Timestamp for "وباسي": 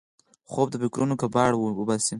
1.79-2.09